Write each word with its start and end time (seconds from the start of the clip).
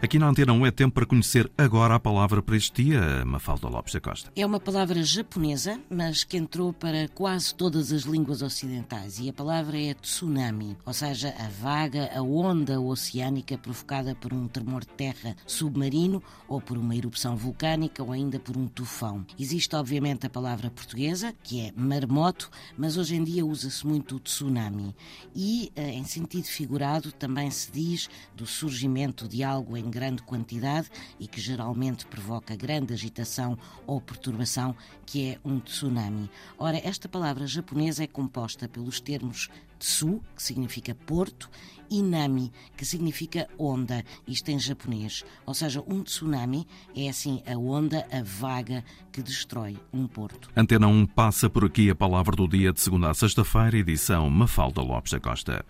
Aqui 0.00 0.16
na 0.16 0.28
Antena 0.28 0.52
1 0.52 0.64
é 0.64 0.70
tempo 0.70 0.94
para 0.94 1.04
conhecer 1.04 1.50
agora 1.58 1.96
a 1.96 1.98
palavra 1.98 2.40
para 2.40 2.56
este 2.56 2.84
dia, 2.84 3.24
Mafalda 3.24 3.66
Lopes 3.66 3.92
da 3.92 4.00
Costa. 4.00 4.30
É 4.36 4.46
uma 4.46 4.60
palavra 4.60 5.02
japonesa, 5.02 5.80
mas 5.90 6.22
que 6.22 6.36
entrou 6.36 6.72
para 6.72 7.08
quase 7.08 7.52
todas 7.52 7.90
as 7.90 8.02
línguas 8.02 8.40
ocidentais 8.40 9.18
e 9.18 9.28
a 9.28 9.32
palavra 9.32 9.76
é 9.76 9.94
tsunami, 9.94 10.76
ou 10.86 10.92
seja, 10.92 11.34
a 11.36 11.48
vaga, 11.48 12.12
a 12.14 12.22
onda 12.22 12.80
oceânica 12.80 13.58
provocada 13.58 14.14
por 14.14 14.32
um 14.32 14.46
tremor 14.46 14.82
de 14.82 14.90
terra 14.90 15.34
submarino 15.44 16.22
ou 16.46 16.60
por 16.60 16.78
uma 16.78 16.94
erupção 16.94 17.36
vulcânica 17.36 18.00
ou 18.00 18.12
ainda 18.12 18.38
por 18.38 18.56
um 18.56 18.68
tufão. 18.68 19.26
Existe 19.36 19.74
obviamente 19.74 20.24
a 20.24 20.30
palavra 20.30 20.70
portuguesa, 20.70 21.34
que 21.42 21.60
é 21.60 21.72
marmoto, 21.76 22.50
mas 22.76 22.96
hoje 22.96 23.16
em 23.16 23.24
dia 23.24 23.44
usa-se 23.44 23.84
muito 23.84 24.14
o 24.14 24.20
tsunami 24.20 24.94
e 25.34 25.72
eh, 25.74 25.90
em 25.90 26.04
sentido 26.04 26.44
figurado 26.44 27.10
também 27.10 27.50
se 27.50 27.72
diz 27.72 28.08
do 28.36 28.46
surgimento 28.46 29.26
de 29.26 29.42
algo 29.42 29.76
em 29.88 29.90
grande 29.90 30.22
quantidade 30.22 30.90
e 31.18 31.26
que 31.26 31.40
geralmente 31.40 32.06
provoca 32.06 32.54
grande 32.54 32.92
agitação 32.92 33.58
ou 33.86 34.00
perturbação, 34.00 34.76
que 35.06 35.30
é 35.30 35.38
um 35.42 35.58
tsunami. 35.58 36.30
Ora, 36.58 36.76
esta 36.76 37.08
palavra 37.08 37.46
japonesa 37.46 38.04
é 38.04 38.06
composta 38.06 38.68
pelos 38.68 39.00
termos 39.00 39.48
tsu, 39.78 40.20
que 40.36 40.42
significa 40.42 40.94
porto, 40.94 41.48
e 41.90 42.02
nami, 42.02 42.52
que 42.76 42.84
significa 42.84 43.48
onda, 43.58 44.04
isto 44.26 44.50
em 44.50 44.58
japonês. 44.58 45.24
Ou 45.46 45.54
seja, 45.54 45.82
um 45.86 46.02
tsunami 46.02 46.66
é 46.94 47.08
assim 47.08 47.42
a 47.46 47.56
onda, 47.56 48.06
a 48.12 48.22
vaga 48.22 48.84
que 49.10 49.22
destrói 49.22 49.78
um 49.92 50.06
porto. 50.06 50.50
Antena 50.54 50.86
1 50.86 51.06
passa 51.06 51.48
por 51.48 51.64
aqui 51.64 51.88
a 51.88 51.94
palavra 51.94 52.36
do 52.36 52.46
dia 52.46 52.72
de 52.72 52.80
segunda 52.80 53.10
a 53.10 53.14
sexta-feira, 53.14 53.78
edição 53.78 54.28
Mafalda 54.28 54.82
Lopes 54.82 55.12
da 55.12 55.20
Costa. 55.20 55.64